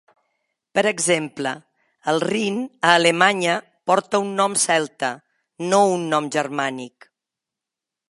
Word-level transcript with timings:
Per 0.77 0.83
exemple, 0.91 1.51
el 2.13 2.17
Rin 2.25 2.57
a 2.89 2.95
Alemanya 3.01 3.59
porta 3.93 4.25
un 4.27 4.35
nom 4.43 4.59
celta, 4.67 5.15
no 5.71 5.85
un 5.95 6.11
nom 6.17 6.35
germànic. 6.39 7.11